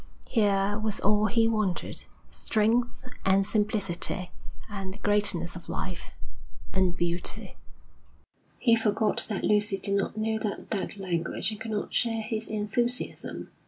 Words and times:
Here 0.29 0.79
was 0.79 0.99
all 1.01 1.27
he 1.27 1.47
wanted, 1.47 2.05
strength 2.31 3.07
and 3.23 3.45
simplicity, 3.45 4.31
and 4.67 4.95
the 4.95 4.97
greatness 4.97 5.55
of 5.55 5.69
life, 5.69 6.09
and 6.73 6.97
beauty. 6.97 7.55
He 8.57 8.75
forgot 8.75 9.23
that 9.29 9.43
Lucy 9.43 9.77
did 9.77 9.93
not 9.93 10.17
know 10.17 10.39
that 10.39 10.71
dead 10.71 10.97
language 10.97 11.51
and 11.51 11.61
could 11.61 11.69
not 11.69 11.93
share 11.93 12.23
his 12.23 12.47
enthusiasm. 12.47 13.51